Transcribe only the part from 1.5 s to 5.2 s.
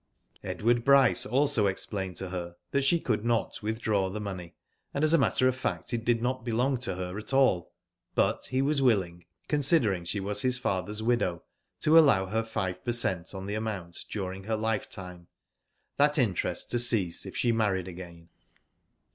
explained to her that she could not withdraw the money, and as a